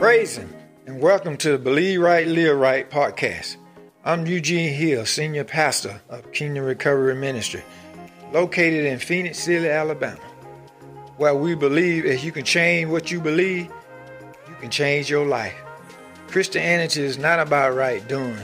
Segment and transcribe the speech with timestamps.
[0.00, 0.48] Praise Him,
[0.86, 3.56] and welcome to the Believe Right, Live Right podcast.
[4.02, 7.62] I'm Eugene Hill, Senior Pastor of Kingdom Recovery Ministry,
[8.32, 10.18] located in Phenix City, Alabama,
[11.18, 13.66] where we believe if you can change what you believe,
[14.48, 15.54] you can change your life.
[16.28, 18.38] Christianity is not about right doing,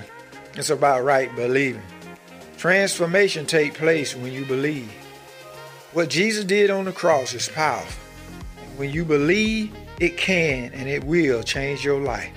[0.57, 1.80] it's about right believing.
[2.59, 4.93] Transformation takes place when you believe.
[5.95, 7.98] What Jesus did on the cross is powerful.
[8.77, 12.30] When you believe, it can and it will change your life.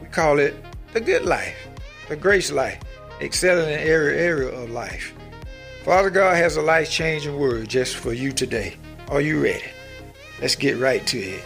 [0.00, 0.54] We call it
[0.92, 1.56] the good life,
[2.08, 2.80] the grace life,
[3.20, 5.14] excelling in every area of life.
[5.84, 8.76] Father God has a life changing word just for you today.
[9.08, 9.70] Are you ready?
[10.40, 11.44] Let's get right to it.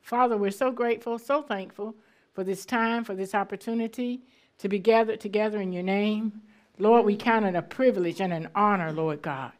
[0.00, 1.94] Father, we're so grateful, so thankful
[2.32, 4.20] for this time, for this opportunity
[4.58, 6.42] to be gathered together in your name.
[6.78, 9.52] Lord, we count it a privilege and an honor, Lord God,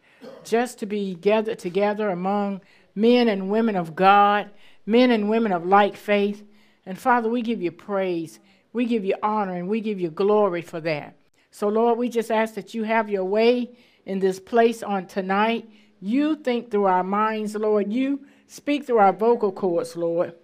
[0.45, 2.61] just to be gathered together among
[2.95, 4.51] men and women of God,
[4.87, 6.45] men and women of like faith.
[6.87, 8.41] And Father, we give you praise,
[8.73, 11.17] we give you honor, and we give you glory for that.
[11.51, 13.71] So, Lord, we just ask that you have your way
[14.07, 15.69] in this place on tonight.
[16.01, 17.93] You think through our minds, Lord.
[17.93, 20.35] You speak through our vocal cords, Lord.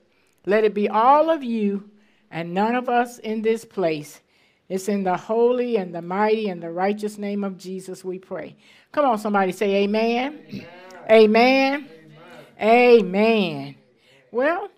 [0.44, 1.90] Let it be all of you
[2.30, 4.20] and none of us in this place.
[4.68, 8.56] It's in the holy and the mighty and the righteous name of Jesus we pray.
[8.90, 10.40] Come on, somebody say amen.
[11.08, 11.88] Amen.
[11.88, 11.88] Amen.
[12.60, 13.74] amen.
[14.32, 14.68] Well,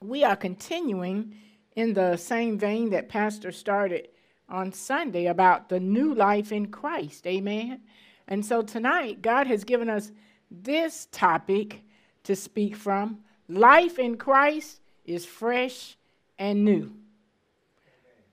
[0.00, 1.34] we are continuing
[1.76, 4.08] in the same vein that Pastor started
[4.48, 7.26] on Sunday about the new life in Christ.
[7.26, 7.80] Amen.
[8.28, 10.12] And so tonight, God has given us
[10.50, 11.82] this topic
[12.24, 13.18] to speak from.
[13.48, 15.96] Life in Christ is fresh
[16.38, 16.92] and new.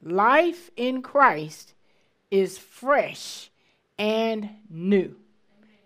[0.04, 1.74] Life in Christ
[2.32, 3.50] is fresh
[3.98, 5.16] and new.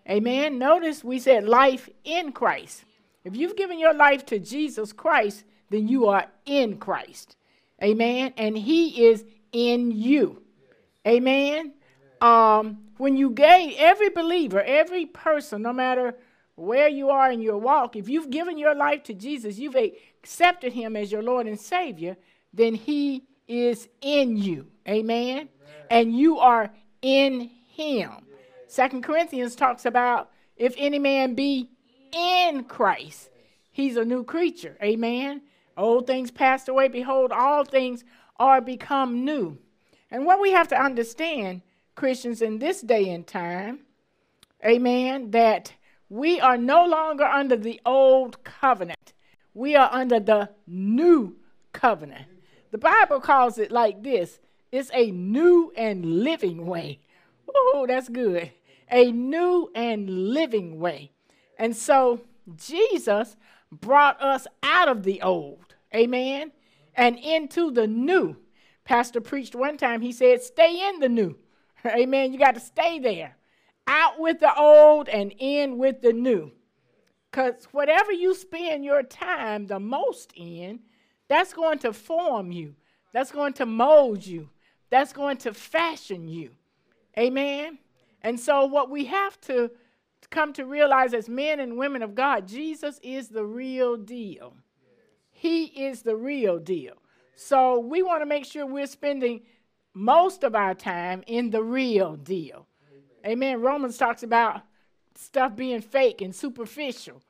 [0.08, 0.58] Amen.
[0.58, 2.84] Notice we said life in Christ.
[3.24, 7.36] If you've given your life to Jesus Christ, then you are in Christ.
[7.82, 8.32] Amen.
[8.36, 10.42] And He is in you.
[11.06, 11.72] Amen.
[12.20, 16.14] Um, when you gave every believer, every person, no matter
[16.54, 20.72] where you are in your walk, if you've given your life to Jesus, you've accepted
[20.72, 22.16] Him as your Lord and Savior,
[22.54, 24.66] then He is in you.
[24.88, 25.48] Amen.
[25.90, 26.70] And you are
[27.02, 28.10] in him.
[28.66, 31.70] Second Corinthians talks about if any man be
[32.12, 33.30] in Christ,
[33.70, 34.76] he's a new creature.
[34.82, 35.42] Amen.
[35.76, 36.88] Old things passed away.
[36.88, 38.04] Behold, all things
[38.38, 39.58] are become new.
[40.10, 41.62] And what we have to understand,
[41.94, 43.80] Christians, in this day and time,
[44.64, 45.74] amen, that
[46.08, 49.12] we are no longer under the old covenant.
[49.52, 51.36] We are under the new
[51.72, 52.26] covenant.
[52.70, 54.40] The Bible calls it like this
[54.72, 57.00] it's a new and living way.
[57.48, 58.52] Oh, that's good.
[58.90, 61.12] A new and living way.
[61.58, 62.20] And so
[62.54, 63.36] Jesus
[63.72, 66.52] brought us out of the old, amen,
[66.94, 68.36] and into the new.
[68.84, 71.36] Pastor preached one time, he said, Stay in the new.
[71.86, 72.32] Amen.
[72.32, 73.36] You got to stay there.
[73.86, 76.52] Out with the old and in with the new.
[77.30, 80.80] Because whatever you spend your time the most in,
[81.28, 82.74] that's going to form you,
[83.12, 84.48] that's going to mold you,
[84.90, 86.50] that's going to fashion you.
[87.18, 87.78] Amen.
[88.22, 89.70] And so, what we have to
[90.30, 94.54] come to realize as men and women of God, Jesus is the real deal.
[95.30, 96.94] He is the real deal.
[97.34, 99.42] So, we want to make sure we're spending
[99.94, 102.66] most of our time in the real deal.
[103.24, 103.60] Amen.
[103.60, 104.62] Romans talks about
[105.14, 107.22] stuff being fake and superficial.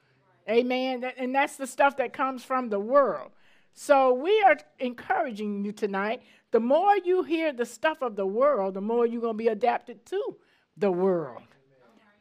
[0.49, 1.05] Amen.
[1.17, 3.31] And that's the stuff that comes from the world.
[3.79, 6.23] So we are encouraging you tonight.
[6.51, 9.49] The more you hear the stuff of the world, the more you're going to be
[9.49, 10.37] adapted to
[10.79, 11.43] the world.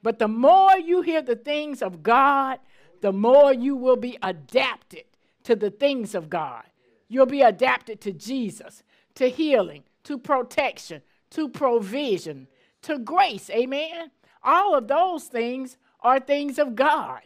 [0.03, 2.59] But the more you hear the things of God,
[2.99, 5.05] the more you will be adapted
[5.43, 6.63] to the things of God.
[7.07, 8.83] You'll be adapted to Jesus,
[9.15, 12.47] to healing, to protection, to provision,
[12.81, 13.49] to grace.
[13.49, 14.11] Amen.
[14.43, 17.21] All of those things are things of God.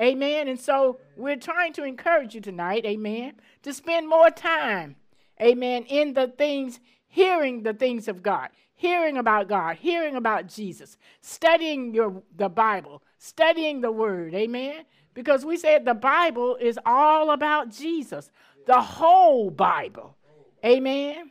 [0.00, 0.48] Amen.
[0.48, 4.96] And so we're trying to encourage you tonight, amen, to spend more time,
[5.40, 10.98] amen, in the things, hearing the things of God, hearing about God, hearing about Jesus,
[11.20, 14.84] studying your the Bible, studying the word, amen.
[15.14, 18.30] Because we said the Bible is all about Jesus,
[18.66, 20.14] the whole Bible.
[20.62, 21.30] Amen.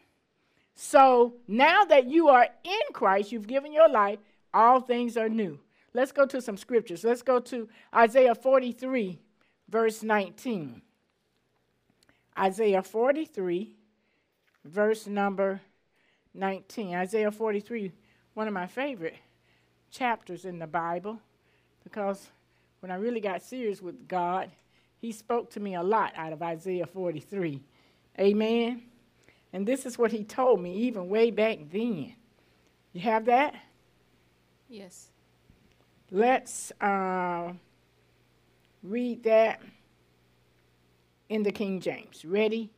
[0.73, 4.19] So now that you are in Christ, you've given your life,
[4.53, 5.59] all things are new.
[5.95, 7.05] Let's go to some scriptures.
[7.05, 9.17] Let's go to Isaiah 43,
[9.69, 10.81] verse 19.
[12.37, 13.73] Isaiah 43,
[14.65, 15.61] verse number
[16.33, 16.95] 19.
[16.95, 17.93] Isaiah 43,
[18.33, 19.15] one of my favorite
[19.89, 21.17] chapters in the Bible,
[21.85, 22.27] because
[22.81, 24.51] when I really got serious with God,
[24.99, 27.63] He spoke to me a lot out of Isaiah 43.
[28.19, 28.83] Amen.
[29.53, 32.15] And this is what He told me even way back then.
[32.91, 33.55] You have that?
[34.67, 35.07] Yes.
[36.15, 37.51] Let's uh,
[38.81, 39.61] read that
[41.27, 42.23] in the King James.
[42.23, 42.69] Ready?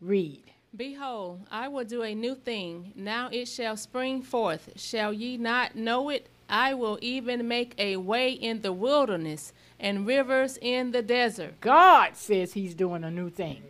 [0.00, 0.44] Read.
[0.76, 2.92] Behold, I will do a new thing.
[2.94, 4.70] Now it shall spring forth.
[4.76, 6.28] Shall ye not know it?
[6.48, 11.60] I will even make a way in the wilderness and rivers in the desert.
[11.60, 13.64] God says He's doing a new thing.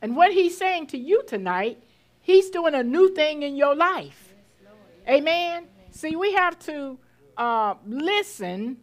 [0.00, 1.82] And what He's saying to you tonight,
[2.22, 4.32] He's doing a new thing in your life.
[5.06, 5.66] Amen.
[5.90, 6.96] See, we have to
[7.36, 8.78] uh, listen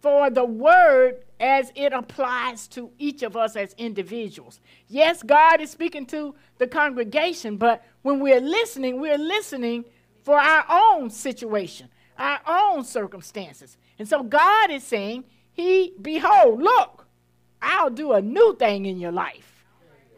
[0.00, 4.60] for the word as it applies to each of us as individuals.
[4.88, 9.84] Yes, God is speaking to the congregation, but when we're listening, we're listening
[10.22, 11.88] for our own situation,
[12.18, 13.76] our own circumstances.
[13.98, 17.06] And so God is saying, He, behold, look,
[17.60, 19.64] I'll do a new thing in your life.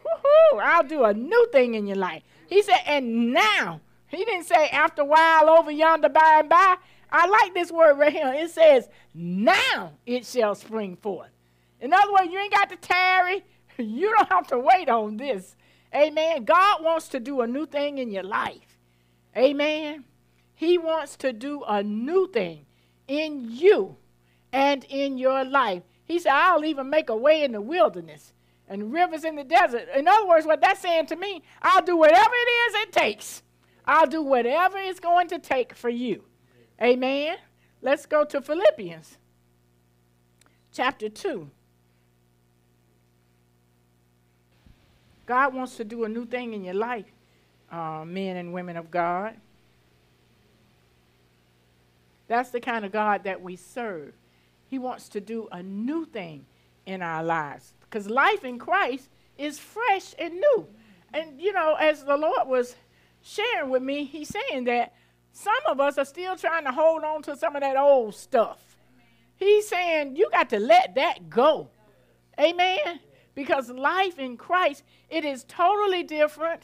[0.03, 2.23] Woo-hoo, I'll do a new thing in your life.
[2.47, 6.77] He said, and now, he didn't say after a while over yonder by and by.
[7.11, 8.31] I like this word right here.
[8.33, 11.31] It says, now it shall spring forth.
[11.79, 13.43] In other words, you ain't got to tarry.
[13.77, 15.55] You don't have to wait on this.
[15.95, 16.43] Amen.
[16.43, 18.77] God wants to do a new thing in your life.
[19.37, 20.03] Amen.
[20.53, 22.65] He wants to do a new thing
[23.07, 23.95] in you
[24.51, 25.83] and in your life.
[26.03, 28.33] He said, I'll even make a way in the wilderness
[28.67, 29.87] and rivers in the desert.
[29.95, 33.43] In other words, what that's saying to me, I'll do whatever it is it takes.
[33.85, 36.25] I'll do whatever it's going to take for you.
[36.81, 37.37] Amen.
[37.81, 39.17] Let's go to Philippians
[40.71, 41.49] chapter 2.
[45.25, 47.11] God wants to do a new thing in your life,
[47.71, 49.35] uh, men and women of God.
[52.27, 54.13] That's the kind of God that we serve.
[54.69, 56.45] He wants to do a new thing
[56.85, 60.67] in our lives because life in Christ is fresh and new.
[61.13, 62.75] And, you know, as the Lord was
[63.21, 64.93] sharing with me, He's saying that
[65.39, 68.77] some of us are still trying to hold on to some of that old stuff.
[69.37, 71.69] He's saying you got to let that go.
[72.37, 72.99] Amen.
[73.35, 76.63] Because life in Christ, it is totally different,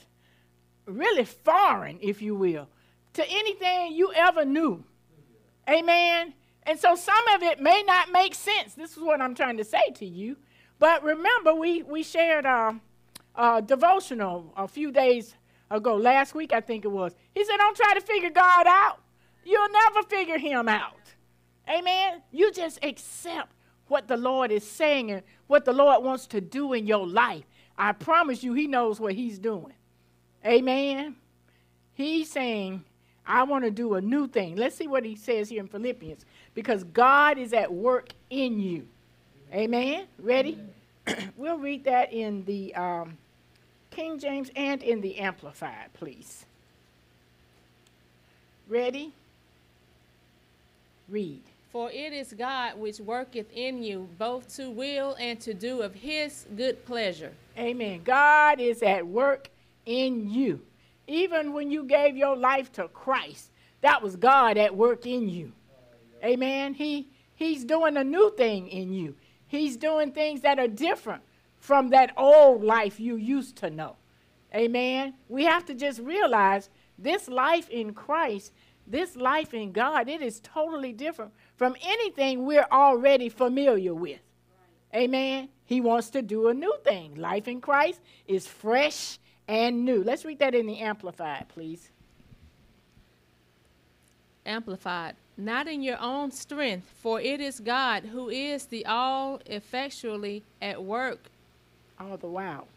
[0.86, 2.68] really foreign, if you will,
[3.13, 4.83] to anything you ever knew.
[5.69, 6.33] Amen.
[6.63, 8.74] And so some of it may not make sense.
[8.74, 10.36] This is what I'm trying to say to you.
[10.80, 12.78] But remember, we, we shared a,
[13.36, 15.36] a devotional a few days
[15.70, 17.14] ago, last week, I think it was.
[17.34, 19.00] He said, Don't try to figure God out.
[19.44, 20.94] You'll never figure him out.
[21.70, 22.22] Amen.
[22.32, 23.52] You just accept
[23.88, 27.44] what the Lord is saying and what the Lord wants to do in your life.
[27.78, 29.74] I promise you, He knows what He's doing.
[30.46, 31.16] Amen.
[31.94, 32.84] He's saying,
[33.26, 34.56] I want to do a new thing.
[34.56, 36.26] Let's see what He says here in Philippians.
[36.54, 38.88] Because God is at work in you.
[39.54, 40.06] Amen.
[40.20, 40.60] Ready?
[41.38, 43.18] we'll read that in the um,
[43.95, 46.45] King James and in the Amplified, please.
[48.68, 49.13] Ready?
[51.07, 51.42] Read.
[51.71, 55.95] For it is God which worketh in you both to will and to do of
[55.95, 57.31] his good pleasure.
[57.57, 58.01] Amen.
[58.03, 59.50] God is at work
[59.86, 60.59] in you.
[61.07, 63.50] Even when you gave your life to Christ,
[63.80, 65.54] that was God at work in you.
[66.21, 66.73] Amen.
[66.73, 69.16] He he's doing a new thing in you.
[69.47, 71.21] He's doing things that are different
[71.66, 73.95] from that old life you used to know.
[74.54, 75.16] Amen.
[75.28, 78.54] We have to just realize this life in Christ,
[78.86, 84.19] this life in God, it is totally different from anything we're already familiar with.
[84.94, 85.50] Amen.
[85.66, 87.16] He wants to do a new thing.
[87.16, 89.18] Life in Christ is fresh
[89.48, 90.04] and new.
[90.04, 91.90] Let's read that in the Amplified, please.
[94.45, 95.16] Amplified.
[95.36, 100.81] Not in your own strength, for it is God who is the all effectually at
[100.81, 101.31] work.
[101.99, 102.68] All the while.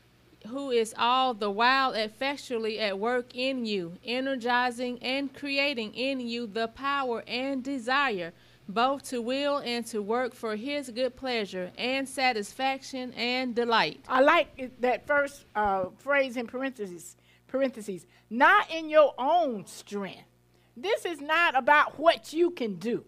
[0.47, 6.47] Who is all the while effectually at work in you, energizing and creating in you
[6.47, 8.33] the power and desire
[8.69, 14.01] both to will and to work for his good pleasure and satisfaction and delight.
[14.07, 20.25] I like that first uh, phrase in parentheses, parentheses, not in your own strength.
[20.77, 23.05] This is not about what you can do.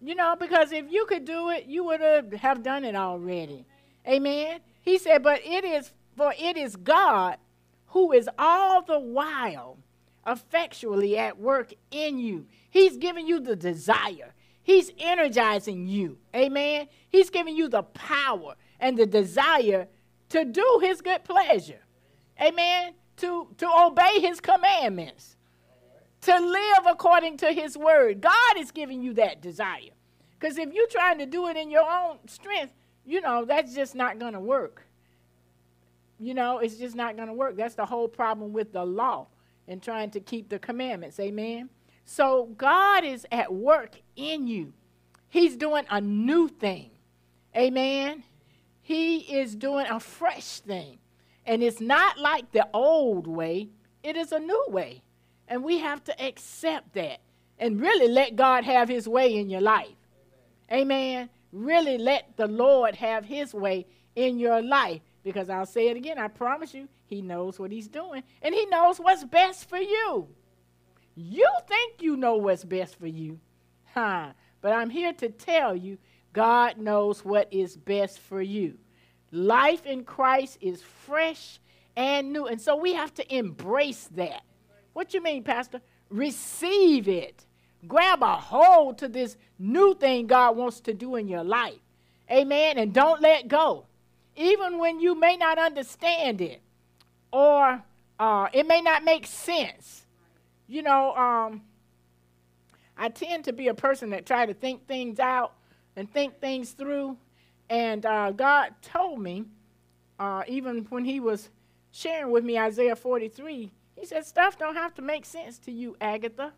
[0.00, 3.66] You know, because if you could do it, you would have done it already.
[4.08, 4.60] Amen.
[4.82, 7.38] He said, but it is for it is God
[7.86, 9.78] who is all the while
[10.26, 12.46] effectually at work in you.
[12.68, 14.34] He's giving you the desire.
[14.62, 16.18] He's energizing you.
[16.34, 16.88] Amen.
[17.08, 19.88] He's giving you the power and the desire
[20.28, 21.80] to do his good pleasure.
[22.40, 22.94] Amen.
[23.16, 25.36] To, to obey his commandments.
[26.22, 28.20] To live according to his word.
[28.20, 29.94] God is giving you that desire.
[30.38, 32.72] Because if you're trying to do it in your own strength,
[33.10, 34.86] you know, that's just not going to work.
[36.20, 37.56] You know, it's just not going to work.
[37.56, 39.26] That's the whole problem with the law
[39.66, 41.18] and trying to keep the commandments.
[41.18, 41.70] Amen.
[42.04, 44.72] So God is at work in you.
[45.28, 46.90] He's doing a new thing.
[47.56, 48.22] Amen.
[48.80, 50.98] He is doing a fresh thing.
[51.44, 53.70] And it's not like the old way,
[54.04, 55.02] it is a new way.
[55.48, 57.18] And we have to accept that
[57.58, 59.96] and really let God have his way in your life.
[60.70, 61.28] Amen.
[61.52, 65.00] Really let the Lord have his way in your life.
[65.22, 68.22] Because I'll say it again, I promise you, he knows what he's doing.
[68.42, 70.28] And he knows what's best for you.
[71.14, 73.38] You think you know what's best for you.
[73.92, 74.32] Huh.
[74.60, 75.98] But I'm here to tell you,
[76.32, 78.78] God knows what is best for you.
[79.32, 81.60] Life in Christ is fresh
[81.96, 82.46] and new.
[82.46, 84.42] And so we have to embrace that.
[84.92, 85.80] What you mean, Pastor?
[86.08, 87.46] Receive it.
[87.86, 91.78] Grab a hold to this new thing God wants to do in your life.
[92.30, 92.78] Amen.
[92.78, 93.86] And don't let go.
[94.36, 96.60] Even when you may not understand it
[97.32, 97.82] or
[98.18, 100.04] uh, it may not make sense.
[100.68, 101.62] You know, um,
[102.96, 105.54] I tend to be a person that try to think things out
[105.96, 107.16] and think things through.
[107.68, 109.44] And uh, God told me,
[110.18, 111.48] uh, even when He was
[111.92, 115.96] sharing with me Isaiah 43, He said, Stuff don't have to make sense to you,
[116.00, 116.52] Agatha.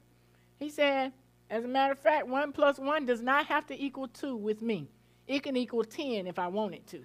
[0.63, 1.13] He said,
[1.51, 4.63] As a matter of fact, 1 plus 1 does not have to equal 2 with
[4.63, 4.89] me.
[5.27, 7.01] It can equal 10 if I want it to.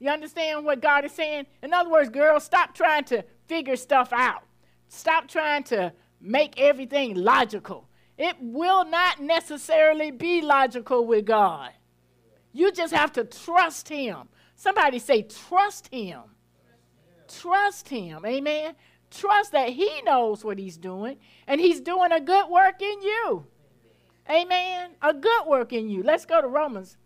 [0.00, 1.46] You understand what God is saying?
[1.62, 4.42] In other words, girls, stop trying to figure stuff out.
[4.88, 7.88] Stop trying to make everything logical.
[8.18, 11.70] It will not necessarily be logical with God.
[12.52, 14.28] You just have to trust Him.
[14.56, 16.22] Somebody say, trust Him.
[17.28, 18.26] Trust Him.
[18.26, 18.74] Amen.
[19.14, 21.16] Trust that He knows what He's doing
[21.46, 23.46] and He's doing a good work in you.
[24.28, 24.90] Amen.
[25.02, 26.02] A good work in you.
[26.02, 26.96] Let's go to Romans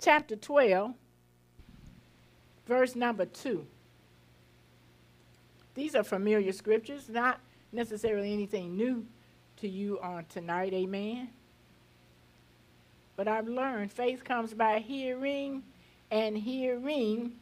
[0.00, 0.94] chapter 12,
[2.66, 3.66] verse number 2.
[5.74, 7.40] These are familiar scriptures, not
[7.72, 9.06] necessarily anything new
[9.58, 10.72] to you on tonight.
[10.72, 11.28] Amen.
[13.16, 15.64] But I've learned faith comes by hearing,
[16.10, 17.32] and hearing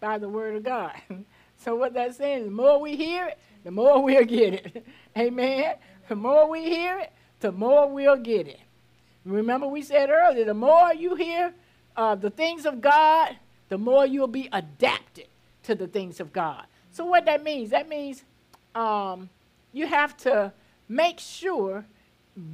[0.00, 0.94] by the word of God.
[1.56, 4.86] so what that's saying, the more we hear it, the more we'll get it.
[5.18, 5.74] Amen.
[6.08, 8.60] The more we hear it, the more we'll get it.
[9.24, 11.54] Remember, we said earlier, the more you hear
[11.96, 13.36] uh, the things of God,
[13.70, 15.26] the more you'll be adapted
[15.62, 16.64] to the things of God.
[16.92, 18.22] So what that means, that means
[18.74, 19.30] um,
[19.72, 20.52] you have to
[20.88, 21.86] make sure,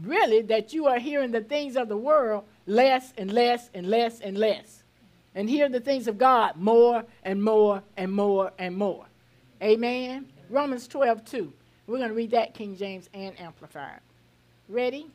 [0.05, 4.21] really, that you are hearing the things of the world less and less and less
[4.21, 4.85] and less.
[5.35, 9.07] And hear the things of God more and more and more and more.
[9.62, 10.26] Amen.
[10.50, 11.52] Romans 12, 2.
[11.87, 14.00] We're going to read that King James and Amplified.
[14.69, 15.07] Ready?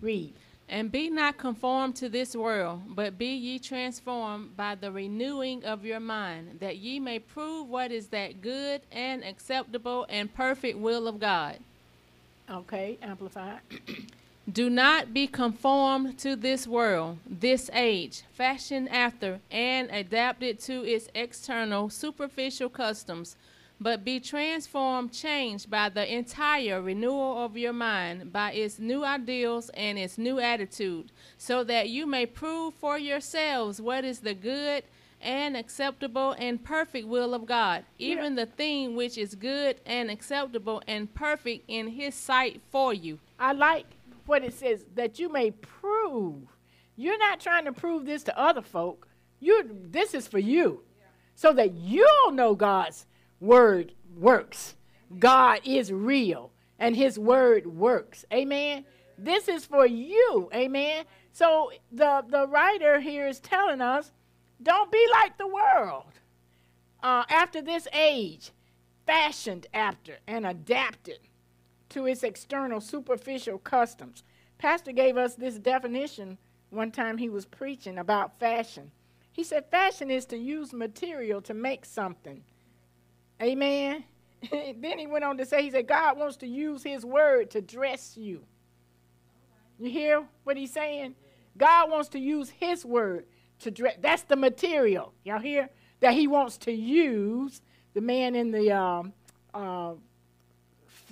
[0.00, 0.32] Read.
[0.68, 5.84] And be not conformed to this world, but be ye transformed by the renewing of
[5.84, 11.08] your mind, that ye may prove what is that good and acceptable and perfect will
[11.08, 11.58] of God.
[12.48, 13.58] Okay, Amplified.
[14.50, 21.08] Do not be conformed to this world, this age, fashioned after and adapted to its
[21.14, 23.36] external, superficial customs,
[23.80, 29.68] but be transformed, changed by the entire renewal of your mind, by its new ideals
[29.70, 34.84] and its new attitude, so that you may prove for yourselves what is the good
[35.20, 40.82] and acceptable and perfect will of God, even the thing which is good and acceptable
[40.86, 43.18] and perfect in His sight for you.
[43.38, 43.86] I like
[44.26, 46.42] what it says that you may prove.
[46.96, 49.08] You're not trying to prove this to other folk.
[49.40, 50.82] You this is for you.
[51.34, 53.06] So that you'll know God's
[53.44, 54.74] word works.
[55.18, 58.24] God is real and his word works.
[58.32, 58.84] Amen.
[59.18, 60.48] This is for you.
[60.54, 61.04] Amen.
[61.32, 64.12] So the the writer here is telling us
[64.62, 66.12] don't be like the world.
[67.02, 68.50] Uh, after this age,
[69.06, 71.18] fashioned after and adapted
[71.90, 74.24] to its external superficial customs.
[74.56, 76.38] Pastor gave us this definition
[76.70, 78.90] one time he was preaching about fashion.
[79.30, 82.42] He said, Fashion is to use material to make something.
[83.44, 84.04] Amen.
[84.50, 87.60] then he went on to say, He said, God wants to use His word to
[87.60, 88.42] dress you.
[89.78, 91.14] You hear what he's saying?
[91.56, 93.26] God wants to use His word
[93.60, 93.96] to dress.
[94.00, 95.12] That's the material.
[95.24, 95.68] Y'all hear?
[96.00, 97.60] That He wants to use.
[97.92, 99.12] The man in the um,
[99.52, 99.94] uh,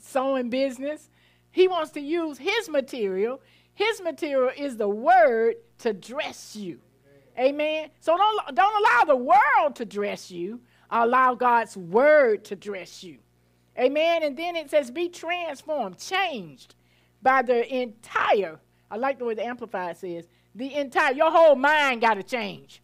[0.03, 1.09] sewing business.
[1.51, 3.41] He wants to use his material.
[3.75, 6.81] His material is the word to dress you.
[7.39, 7.91] Amen.
[8.01, 10.61] So don't, don't allow the world to dress you.
[10.93, 13.19] Allow God's word to dress you.
[13.79, 14.23] Amen.
[14.23, 16.75] And then it says, be transformed, changed
[17.23, 22.03] by the entire, I like the way the Amplified says, The entire, your whole mind
[22.03, 22.83] got to change.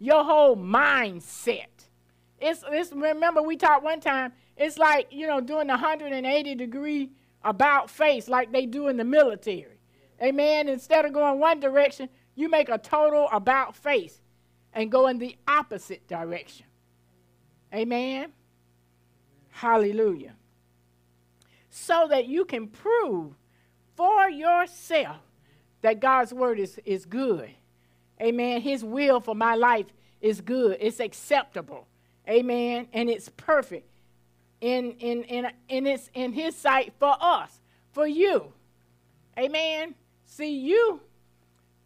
[0.00, 1.66] Your whole mindset.
[2.40, 7.10] It's, it's, remember, we talked one time, it's like, you know, doing the 180 degree
[7.44, 9.78] about face like they do in the military.
[10.20, 10.68] Amen.
[10.68, 14.20] Instead of going one direction, you make a total about face
[14.72, 16.66] and go in the opposite direction.
[17.74, 18.32] Amen.
[19.50, 20.34] Hallelujah.
[21.70, 23.34] So that you can prove
[23.96, 25.16] for yourself
[25.82, 27.50] that God's word is, is good.
[28.20, 28.60] Amen.
[28.60, 29.86] His will for my life
[30.20, 30.78] is good.
[30.80, 31.86] It's acceptable.
[32.28, 32.88] Amen.
[32.92, 33.88] And it's perfect.
[34.60, 37.60] In, in, in, in, its, in his sight for us,
[37.92, 38.52] for you.
[39.38, 39.94] Amen.
[40.24, 41.00] See, you,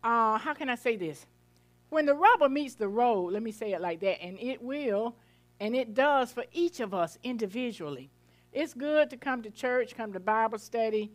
[0.05, 1.27] uh, how can I say this?
[1.89, 5.17] When the rubber meets the road, let me say it like that, and it will,
[5.61, 8.11] and it does for each of us individually.
[8.53, 11.11] It's good to come to church, come to Bible study,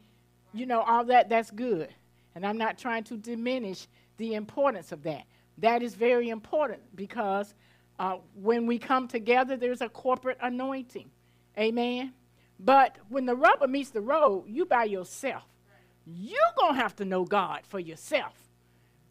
[0.54, 1.90] you know, all that, that's good.
[2.36, 5.24] And I'm not trying to diminish the importance of that.
[5.58, 7.54] That is very important because
[8.00, 11.10] uh, when we come together, there's a corporate anointing.
[11.58, 12.14] Amen.
[12.60, 15.44] But when the rubber meets the road, you by yourself.
[16.06, 18.34] You're going to have to know God for yourself.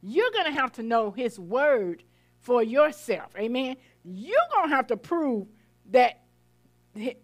[0.03, 2.03] You're going to have to know His Word
[2.43, 3.35] for yourself.
[3.39, 3.77] Amen.
[4.05, 5.47] You're going to have to prove
[5.91, 6.23] that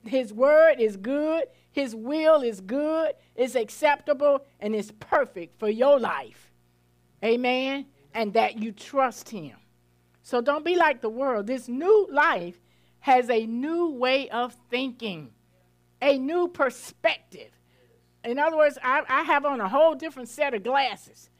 [0.04, 5.98] His Word is good, His will is good, is acceptable, and is perfect for your
[5.98, 6.52] life.
[7.22, 7.86] Amen.
[8.14, 9.56] And that you trust Him.
[10.22, 11.46] So don't be like the world.
[11.46, 12.60] This new life
[13.00, 15.30] has a new way of thinking,
[16.00, 17.50] a new perspective.
[18.24, 21.30] In other words, I, I have on a whole different set of glasses.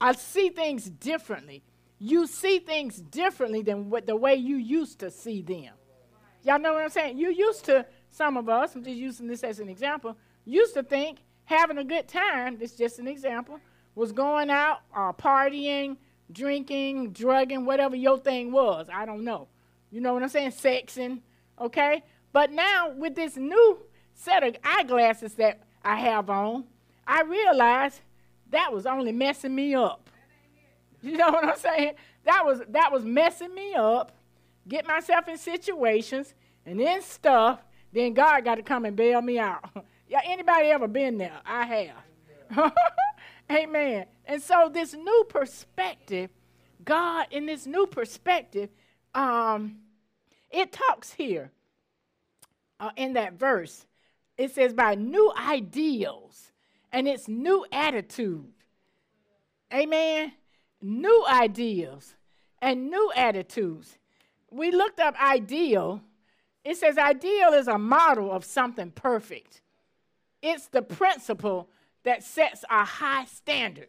[0.00, 1.62] I see things differently.
[1.98, 5.72] You see things differently than what the way you used to see them.
[6.42, 7.16] Y'all know what I'm saying?
[7.16, 10.82] You used to, some of us, I'm just using this as an example, used to
[10.82, 13.60] think having a good time, this is just an example,
[13.94, 15.96] was going out, uh, partying,
[16.32, 18.88] drinking, drugging, whatever your thing was.
[18.92, 19.48] I don't know.
[19.90, 20.50] You know what I'm saying?
[20.50, 21.20] Sexing,
[21.60, 22.02] okay?
[22.32, 23.78] But now with this new
[24.14, 26.64] set of eyeglasses that I have on,
[27.06, 28.00] I realize
[28.50, 30.10] that was only messing me up.
[31.04, 31.94] You know what I'm saying?
[32.24, 34.16] That was that was messing me up,
[34.66, 36.32] get myself in situations
[36.64, 37.60] and then stuff.
[37.92, 39.68] Then God got to come and bail me out.
[40.08, 41.38] yeah, anybody ever been there?
[41.44, 41.92] I
[42.56, 42.72] have.
[43.52, 44.06] Amen.
[44.24, 46.30] And so this new perspective,
[46.84, 48.70] God in this new perspective,
[49.14, 49.76] um,
[50.50, 51.52] it talks here
[52.80, 53.86] uh, in that verse.
[54.38, 56.50] It says by new ideals
[56.90, 58.46] and its new attitude.
[59.72, 60.32] Amen.
[60.86, 62.14] New ideals
[62.60, 63.96] and new attitudes.
[64.50, 66.02] We looked up ideal.
[66.62, 69.62] It says ideal is a model of something perfect.
[70.42, 71.70] It's the principle
[72.02, 73.88] that sets a high standard.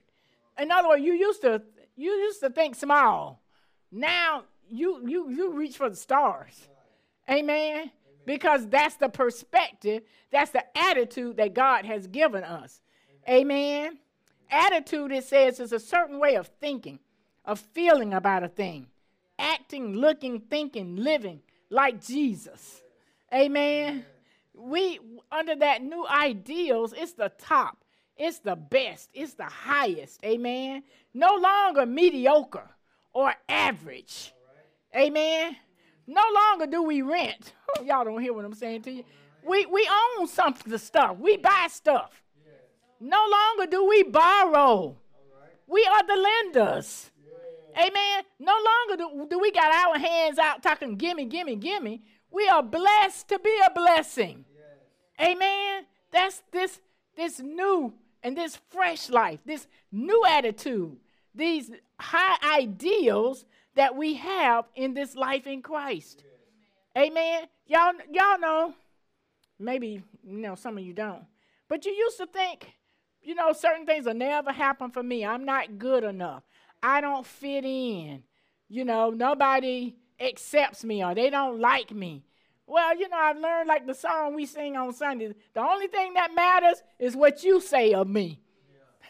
[0.58, 1.62] In other words, you used to
[1.97, 3.41] you used to think small.
[3.91, 6.69] Now you you you reach for the stars.
[7.29, 7.91] Amen.
[8.25, 12.79] Because that's the perspective, that's the attitude that God has given us.
[13.27, 13.99] Amen.
[14.49, 16.99] Attitude, it says, is a certain way of thinking,
[17.43, 18.88] of feeling about a thing,
[19.38, 22.81] acting, looking, thinking, living like Jesus.
[23.34, 24.05] Amen.
[24.53, 24.99] We,
[25.31, 27.84] under that new ideals, it's the top,
[28.17, 30.23] it's the best, it's the highest.
[30.23, 30.84] Amen.
[31.13, 32.69] No longer mediocre
[33.13, 34.34] or average.
[34.95, 35.58] Amen.
[36.08, 37.53] No longer do we rent.
[37.84, 39.03] Y'all don't hear what I'm saying to you.
[39.43, 42.23] We, we own some of the stuff, we buy stuff.
[42.99, 44.97] No longer do we borrow.
[45.67, 47.12] We are the lenders.
[47.77, 48.23] Amen.
[48.39, 52.01] No longer do, do we got our hands out talking gimme, gimme, gimme.
[52.31, 54.45] We are blessed to be a blessing.
[55.21, 55.86] Amen.
[56.12, 56.79] That's this
[57.17, 60.97] this new and this fresh life, this new attitude,
[61.34, 66.23] these high ideals that we have in this life in Christ.
[66.97, 67.45] Amen.
[67.67, 68.73] Y'all y'all know
[69.60, 71.23] maybe you know some of you don't.
[71.67, 72.73] But you used to think
[73.25, 75.25] you know, certain things will never happen for me.
[75.25, 76.43] I'm not good enough.
[76.81, 78.23] I don't fit in.
[78.69, 82.23] You know, nobody accepts me or they don't like me.
[82.67, 85.33] Well, you know, I've learned like the song we sing on Sundays.
[85.53, 88.41] The only thing that matters is what you say of me.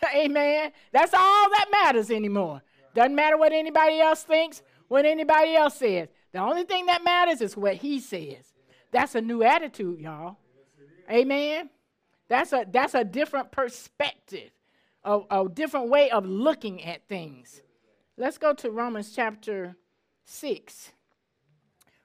[0.03, 0.09] Yeah.
[0.25, 0.71] Amen.
[0.91, 2.61] That's all that matters anymore.
[2.93, 6.07] Doesn't matter what anybody else thinks, what anybody else says.
[6.31, 8.53] The only thing that matters is what he says.
[8.91, 10.37] That's a new attitude, y'all.
[11.09, 11.69] Amen.
[12.27, 14.49] That's a, that's a different perspective,
[15.03, 17.61] a, a different way of looking at things.
[18.17, 19.75] Let's go to Romans chapter
[20.25, 20.91] 6.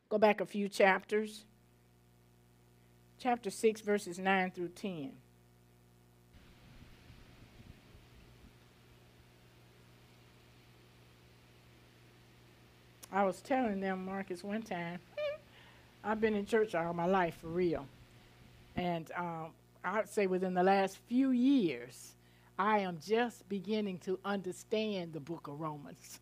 [0.09, 1.45] Go back a few chapters.
[3.19, 5.13] Chapter 6, verses 9 through 10.
[13.13, 15.01] I was telling them, Marcus, one time,
[16.05, 17.87] I've been in church all my life for real.
[18.77, 19.51] And um,
[19.85, 22.15] I'd say within the last few years,
[22.59, 26.19] I am just beginning to understand the book of Romans.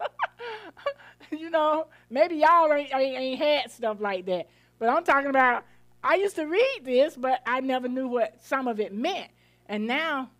[1.30, 4.48] you know, maybe y'all ain't, ain't, ain't, had stuff like that.
[4.78, 5.64] But I'm talking about,
[6.04, 9.30] I used to read this, but I never knew what some of it meant.
[9.66, 10.30] And now,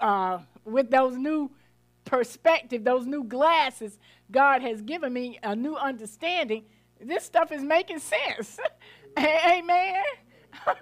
[0.00, 1.50] uh, with those new
[2.04, 3.98] perspective, those new glasses,
[4.30, 6.64] God has given me a new understanding.
[7.00, 8.58] This stuff is making sense.
[9.18, 10.02] Amen.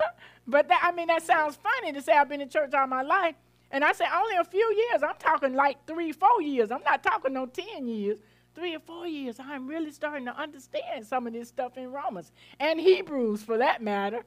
[0.47, 3.03] but that, I mean, that sounds funny to say I've been in church all my
[3.03, 3.35] life.
[3.71, 5.03] And I say only a few years.
[5.03, 6.71] I'm talking like three, four years.
[6.71, 8.19] I'm not talking no 10 years.
[8.55, 9.37] Three or four years.
[9.39, 13.83] I'm really starting to understand some of this stuff in Romans and Hebrews for that
[13.83, 14.25] matter.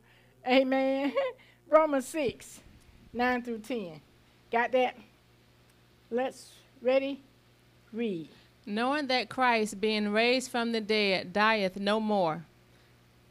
[0.48, 1.14] Amen.
[1.70, 2.60] Romans 6,
[3.14, 4.02] 9 through 10.
[4.52, 4.98] Got that?
[6.12, 6.52] Let's,
[6.82, 7.22] ready?
[7.94, 8.30] Read.
[8.66, 12.46] Knowing that Christ, being raised from the dead, dieth no more.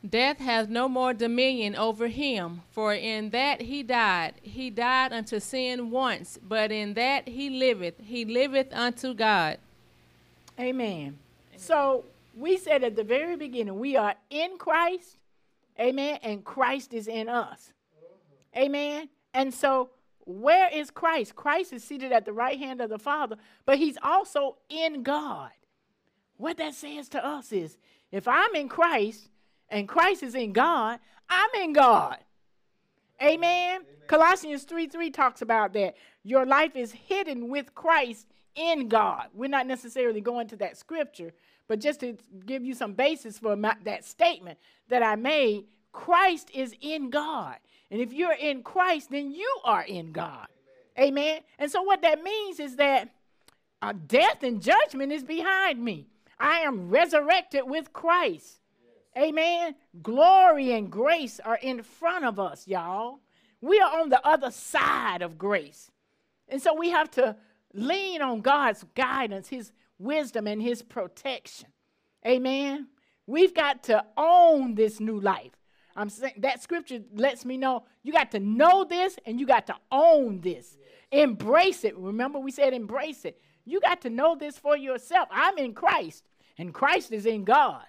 [0.09, 5.41] Death has no more dominion over him, for in that he died, he died unto
[5.41, 9.59] sin once, but in that he liveth, he liveth unto God.
[10.59, 11.19] Amen.
[11.57, 12.05] So
[12.37, 15.17] we said at the very beginning, we are in Christ,
[15.81, 17.73] amen, and Christ is in us.
[18.57, 19.09] Amen.
[19.35, 19.91] And so
[20.25, 21.35] where is Christ?
[21.35, 25.51] Christ is seated at the right hand of the Father, but he's also in God.
[26.37, 27.79] What that says to us is
[28.13, 29.29] if I'm in Christ,
[29.71, 32.19] and Christ is in God, I'm in God.
[33.21, 33.81] Amen.
[33.81, 33.87] Amen.
[34.07, 35.97] Colossians 3 3 talks about that.
[36.23, 39.27] Your life is hidden with Christ in God.
[39.35, 41.33] We're not necessarily going to that scripture,
[41.69, 46.51] but just to give you some basis for my, that statement that I made, Christ
[46.55, 47.57] is in God.
[47.91, 50.47] And if you're in Christ, then you are in God.
[50.99, 51.19] Amen.
[51.19, 51.41] Amen.
[51.59, 53.09] And so what that means is that
[53.81, 56.07] uh, death and judgment is behind me.
[56.39, 58.61] I am resurrected with Christ.
[59.19, 59.75] Amen.
[60.01, 63.19] Glory and grace are in front of us, y'all.
[63.61, 65.91] We are on the other side of grace.
[66.49, 67.37] And so we have to
[67.75, 71.69] lean on God's guidance, His wisdom, and His protection.
[72.25, 72.89] Amen.
[73.27, 75.53] We've got to own this new life.
[75.97, 79.67] I'm saying that scripture lets me know you got to know this and you got
[79.67, 80.77] to own this.
[81.11, 81.97] Embrace it.
[81.97, 83.41] Remember, we said embrace it.
[83.65, 85.29] You got to know this for yourself.
[85.33, 86.25] I'm in Christ,
[86.57, 87.83] and Christ is in God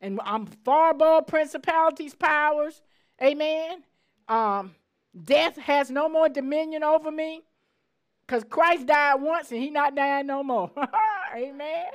[0.00, 2.82] and I'm far above principalities, powers.
[3.22, 3.82] Amen.
[4.28, 4.74] Um,
[5.24, 7.42] death has no more dominion over me
[8.26, 10.70] because Christ died once and he not dying no more.
[11.36, 11.86] Amen.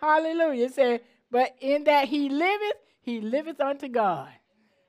[0.00, 0.66] Hallelujah.
[0.66, 4.28] It said, but in that he liveth, he liveth unto God.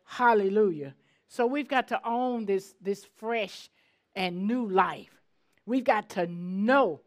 [0.06, 0.96] Hallelujah.
[1.28, 3.70] So we've got to own this, this fresh
[4.16, 5.22] and new life.
[5.66, 7.02] We've got to know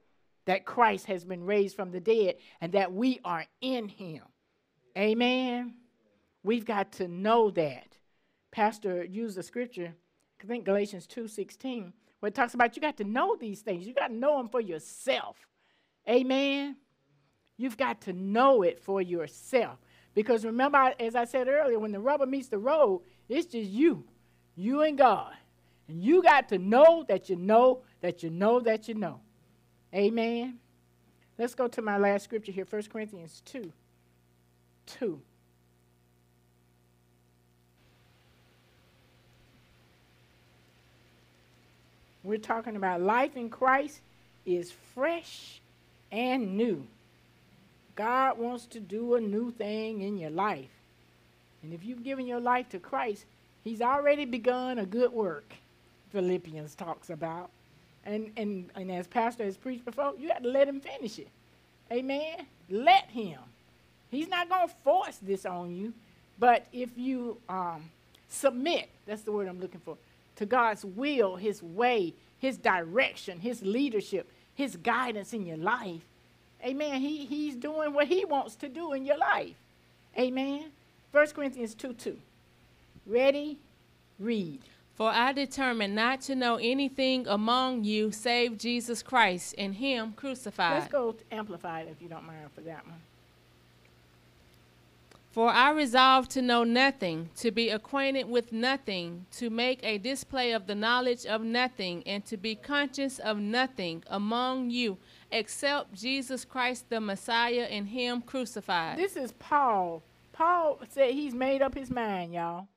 [0.47, 4.23] that Christ has been raised from the dead and that we are in him.
[4.99, 5.75] Amen.
[6.43, 7.97] We've got to know that.
[8.51, 9.95] Pastor used a scripture,
[10.43, 13.87] I think Galatians 2:16, where it talks about you got to know these things.
[13.87, 15.37] You got to know them for yourself.
[16.09, 16.77] Amen.
[17.57, 19.79] You've got to know it for yourself.
[20.15, 24.05] Because remember, as I said earlier, when the rubber meets the road, it's just you,
[24.57, 25.35] you and God.
[25.87, 29.21] And you got to know that you know that you know that you know.
[29.95, 30.59] Amen.
[31.39, 33.73] Let's go to my last scripture here, 1 Corinthians 2.
[34.98, 35.20] 2.
[42.24, 44.01] We're talking about life in Christ
[44.44, 45.61] is fresh
[46.12, 46.87] and new.
[47.94, 50.70] God wants to do a new thing in your life.
[51.62, 53.24] And if you've given your life to Christ,
[53.64, 55.53] He's already begun a good work,
[56.12, 57.51] Philippians talks about.
[58.05, 61.29] And, and, and as Pastor has preached before, you have to let Him finish it.
[61.90, 62.46] Amen?
[62.70, 63.38] Let Him.
[64.11, 65.92] He's not going to force this on you.
[66.38, 67.90] But if you um,
[68.29, 69.97] submit, that's the word I'm looking for,
[70.37, 76.03] to God's will, His way, His direction, His leadership, His guidance in your life,
[76.64, 79.57] amen, he, He's doing what He wants to do in your life.
[80.16, 80.66] Amen.
[81.12, 82.16] 1 Corinthians 2 2.
[83.07, 83.59] Ready?
[84.18, 84.61] Read.
[84.94, 90.81] For I determined not to know anything among you save Jesus Christ and Him crucified.
[90.81, 93.01] Let's go amplified if you don't mind for that one.
[95.31, 100.53] For I resolved to know nothing, to be acquainted with nothing, to make a display
[100.53, 104.97] of the knowledge of nothing, and to be conscious of nothing among you
[105.31, 108.99] except Jesus Christ the Messiah and Him crucified.
[108.99, 110.03] This is Paul.
[110.33, 112.69] Paul said he's made up his mind, y'all.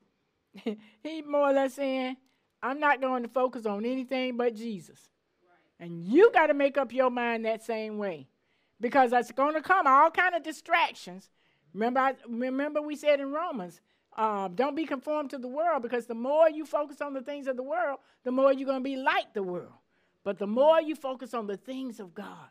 [1.03, 2.17] He's more or less saying,
[2.61, 5.09] I'm not going to focus on anything but Jesus.
[5.79, 8.27] And you got to make up your mind that same way.
[8.81, 11.29] Because it's going to come all kind of distractions
[11.73, 13.81] Remember, I, remember we said in Romans,
[14.17, 17.47] uh, don't be conformed to the world because the more you focus on the things
[17.47, 19.73] of the world, the more you're going to be like the world.
[20.23, 22.49] But the more you focus on the things of God,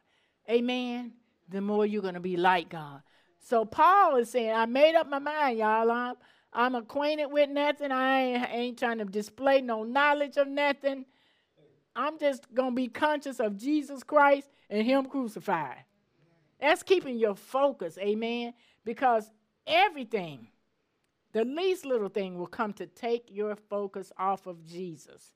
[0.48, 1.12] amen,
[1.48, 3.02] the more you're going to be like God.
[3.38, 5.90] So Paul is saying, I made up my mind, y'all.
[5.90, 6.14] I'm,
[6.52, 7.92] I'm acquainted with nothing.
[7.92, 11.04] I ain't, ain't trying to display no knowledge of nothing.
[11.94, 15.85] I'm just going to be conscious of Jesus Christ and Him crucified.
[16.61, 18.52] That's keeping your focus, amen,
[18.84, 19.30] because
[19.66, 20.48] everything,
[21.32, 25.32] the least little thing, will come to take your focus off of Jesus.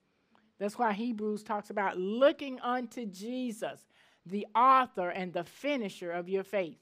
[0.58, 3.86] That's why Hebrews talks about looking unto Jesus,
[4.24, 6.78] the author and the finisher of your faith.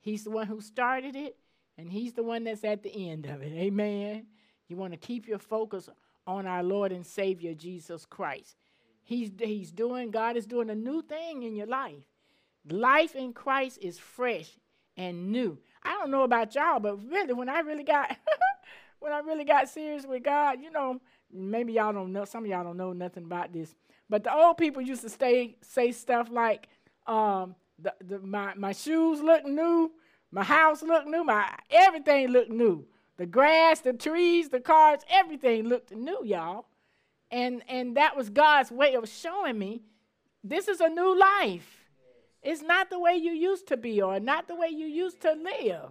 [0.00, 1.36] He's the one who started it,
[1.78, 3.52] and He's the one that's at the end of it.
[3.52, 4.26] Amen.
[4.68, 5.88] You want to keep your focus
[6.26, 8.56] on our Lord and Savior, Jesus Christ.
[9.02, 12.04] He's, he's doing, God is doing a new thing in your life.
[12.68, 14.50] Life in Christ is fresh
[14.96, 15.58] and new.
[15.86, 18.16] I don't know about y'all, but really, when I really got
[18.98, 21.00] when I really got serious with God, you know,
[21.32, 23.74] maybe y'all don't know, some of y'all don't know nothing about this.
[24.08, 26.68] But the old people used to stay say stuff like,
[27.06, 29.92] um, the, the, my, my shoes look new,
[30.30, 32.86] my house look new, my everything looked new.
[33.16, 36.66] The grass, the trees, the cars, everything looked new, y'all.
[37.30, 39.82] And and that was God's way of showing me
[40.44, 41.75] this is a new life.
[42.46, 45.32] It's not the way you used to be or not the way you used to
[45.32, 45.90] live.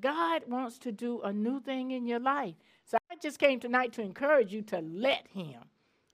[0.00, 2.56] God wants to do a new thing in your life.
[2.84, 5.60] So I just came tonight to encourage you to let Him.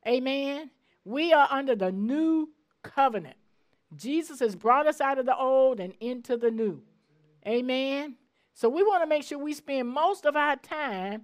[0.07, 0.70] Amen.
[1.07, 2.50] We are under the new
[2.83, 3.37] covenant.
[3.96, 6.83] Jesus has brought us out of the old and into the new.
[7.48, 8.16] Amen.
[8.53, 11.22] So we want to make sure we spend most of our time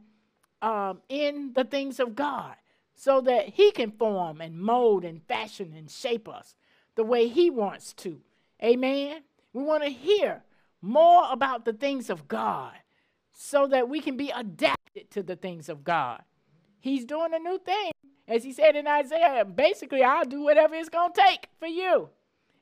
[0.62, 2.55] um, in the things of God
[2.94, 6.55] so that He can form and mold and fashion and shape us
[6.96, 8.20] the way He wants to.
[8.62, 9.22] Amen.
[9.52, 10.42] We want to hear
[10.82, 12.72] more about the things of God
[13.32, 16.22] so that we can be adapted to the things of God.
[16.80, 17.92] He's doing a new thing.
[18.28, 22.09] As he said in Isaiah, basically, I'll do whatever it's going to take for you.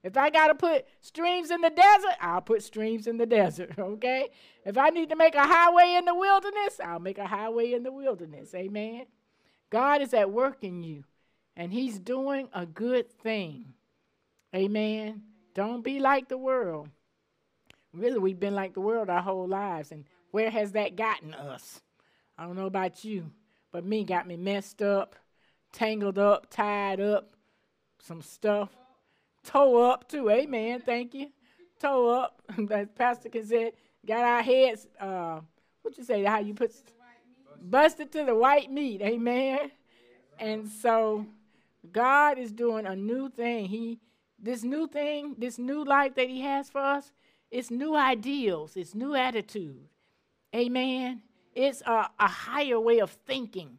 [0.02, 3.78] If I got to put streams in the desert, I'll put streams in the desert,
[3.78, 4.28] okay?
[4.66, 7.82] If I need to make a highway in the wilderness, I'll make a highway in
[7.82, 8.54] the wilderness.
[8.54, 9.06] Amen.
[9.70, 11.04] God is at work in you,
[11.56, 13.72] and He's doing a good thing.
[14.54, 15.22] Amen.
[15.54, 16.88] Don't be like the world.
[17.92, 21.80] Really, we've been like the world our whole lives, and where has that gotten us?
[22.36, 23.30] I don't know about you,
[23.72, 25.14] but me got me messed up,
[25.72, 27.36] tangled up, tied up,
[28.00, 28.70] some stuff
[29.44, 30.30] toe up too.
[30.30, 30.80] Amen.
[30.80, 31.28] Thank you.
[31.78, 32.42] Toe up.
[32.70, 33.72] As Pastor can say,
[34.04, 34.88] got our heads.
[34.98, 35.40] Uh,
[35.82, 36.24] what you say?
[36.24, 36.72] How you put
[37.60, 39.00] busted to the white meat.
[39.02, 39.70] Amen.
[40.38, 41.26] And so
[41.92, 43.66] God is doing a new thing.
[43.66, 44.00] He
[44.38, 47.12] this new thing, this new life that He has for us,
[47.50, 49.86] it's new ideals, it's new attitude.
[50.54, 51.22] Amen.
[51.54, 53.78] It's a, a higher way of thinking.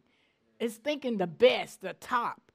[0.58, 2.50] It's thinking the best, the top.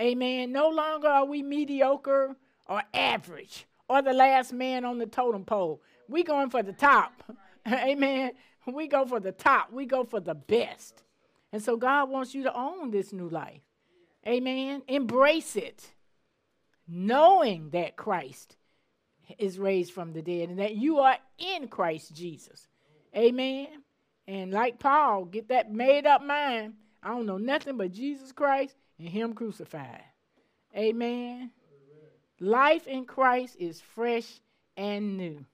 [0.00, 0.52] Amen.
[0.52, 2.36] No longer are we mediocre
[2.66, 5.82] or average or the last man on the totem pole.
[6.08, 7.24] We going for the top.
[7.68, 8.32] Amen.
[8.66, 9.72] We go for the top.
[9.72, 11.02] We go for the best.
[11.52, 13.60] And so God wants you to own this new life.
[14.26, 14.82] Amen.
[14.86, 15.90] Embrace it.
[16.92, 18.56] Knowing that Christ
[19.38, 22.66] is raised from the dead and that you are in Christ Jesus.
[23.16, 23.68] Amen.
[24.26, 26.74] And like Paul, get that made up mind.
[27.02, 30.02] I don't know nothing but Jesus Christ and Him crucified.
[30.76, 31.50] Amen.
[32.38, 34.40] Life in Christ is fresh
[34.76, 35.44] and new.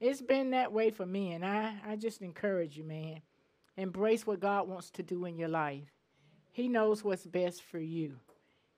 [0.00, 3.20] It's been that way for me, and I, I just encourage you, man.
[3.76, 5.92] Embrace what God wants to do in your life.
[6.52, 8.16] He knows what's best for you.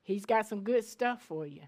[0.03, 1.63] He's got some good stuff for you.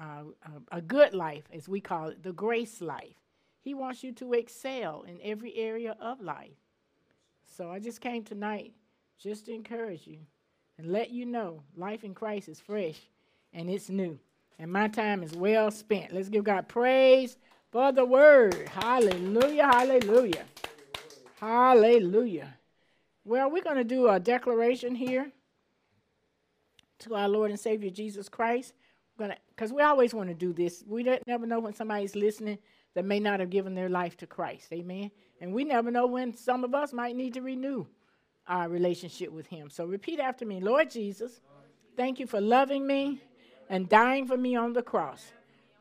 [0.00, 0.22] Uh,
[0.70, 3.16] a, a good life, as we call it, the grace life.
[3.60, 6.56] He wants you to excel in every area of life.
[7.44, 8.74] So I just came tonight
[9.18, 10.18] just to encourage you
[10.78, 13.00] and let you know life in Christ is fresh
[13.52, 14.18] and it's new
[14.58, 16.12] and my time is well spent.
[16.12, 17.36] Let's give God praise
[17.70, 18.68] for the word.
[18.68, 20.44] Hallelujah, hallelujah,
[21.40, 22.54] hallelujah.
[23.24, 25.30] Well, we're going to do a declaration here
[27.00, 28.72] to our Lord and Savior Jesus Christ.
[29.18, 30.84] Because we always want to do this.
[30.86, 32.58] We never know when somebody's listening
[32.94, 34.72] that may not have given their life to Christ.
[34.72, 35.10] Amen.
[35.40, 37.86] And we never know when some of us might need to renew
[38.46, 39.70] our relationship with Him.
[39.70, 41.40] So repeat after me Lord Jesus,
[41.96, 43.20] thank you for loving me
[43.68, 45.32] and dying for me on the cross.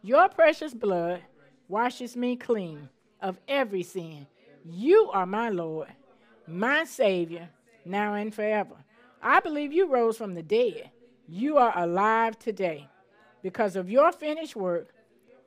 [0.02, 1.22] Your precious blood
[1.68, 2.90] washes me clean
[3.22, 4.28] of every sin.
[4.66, 5.88] You are my Lord,
[6.46, 7.50] my Savior,
[7.86, 8.76] now and forever.
[9.22, 10.92] I believe you rose from the dead.
[11.28, 12.88] You are alive today.
[13.42, 14.90] Because of your finished work,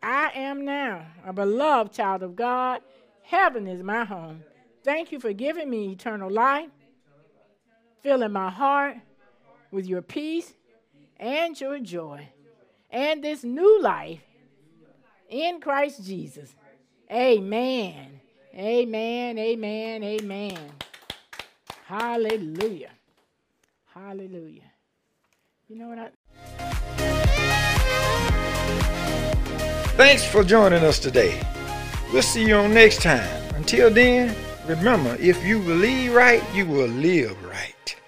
[0.03, 2.81] I am now a beloved child of God,
[3.23, 4.43] Heaven is my home.
[4.83, 6.71] Thank you for giving me eternal life,
[8.03, 8.97] filling my heart
[9.71, 10.53] with your peace
[11.19, 12.29] and your joy,
[12.91, 14.21] and this new life
[15.29, 16.55] in Christ Jesus.
[17.11, 18.21] Amen.
[18.55, 19.39] Amen.
[19.39, 20.03] Amen.
[20.03, 20.59] Amen.
[21.87, 22.91] Hallelujah.
[23.95, 24.71] Hallelujah.
[25.69, 26.09] You know what I.
[30.01, 31.39] Thanks for joining us today.
[32.11, 33.29] We'll see you on next time.
[33.55, 34.35] Until then,
[34.67, 38.00] remember if you believe right, you will live right.